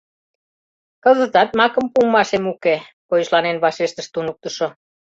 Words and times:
—Кызытат 1.03 1.49
макым 1.59 1.85
пуымашем 1.93 2.43
уке,— 2.53 2.75
койышланен 3.09 3.57
вашештыш 3.63 4.07
туныктышо. 4.13 4.67